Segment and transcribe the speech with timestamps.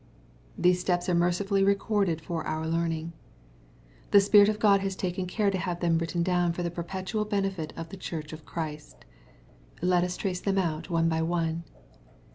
[0.57, 3.11] These steps are merciiully recorded for our learniDg.
[4.09, 7.23] The Spirit of God has taken care to have them written down for the perpetual
[7.23, 9.05] benefit of the Church of Christ.
[9.79, 11.65] Let us trace them out one by one.